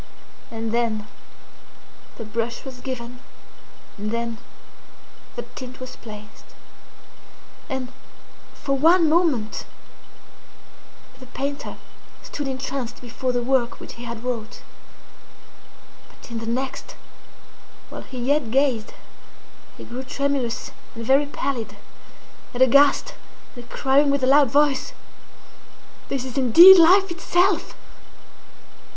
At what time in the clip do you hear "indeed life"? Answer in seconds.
26.39-27.11